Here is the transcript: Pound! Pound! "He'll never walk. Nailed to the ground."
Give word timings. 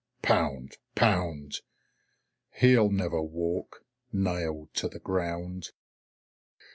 Pound! 0.23 0.77
Pound! 0.95 1.57
"He'll 2.55 2.89
never 2.89 3.21
walk. 3.21 3.85
Nailed 4.11 4.73
to 4.73 4.87
the 4.89 4.97
ground." 4.97 5.73